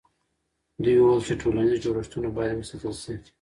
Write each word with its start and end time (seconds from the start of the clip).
دوی 0.83 0.97
وویل 0.99 1.23
چې 1.27 1.33
ټولنیز 1.41 1.79
جوړښتونه 1.85 2.29
باید 2.37 2.55
وساتل 2.57 2.93
سي. 3.03 3.15